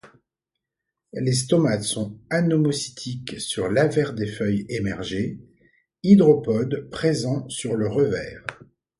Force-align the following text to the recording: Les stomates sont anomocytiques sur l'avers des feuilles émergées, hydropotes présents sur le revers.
Les 1.13 1.31
stomates 1.33 1.83
sont 1.83 2.17
anomocytiques 2.31 3.39
sur 3.39 3.69
l'avers 3.71 4.15
des 4.15 4.25
feuilles 4.25 4.65
émergées, 4.69 5.39
hydropotes 6.01 6.89
présents 6.89 7.47
sur 7.49 7.75
le 7.75 7.87
revers. 7.87 8.43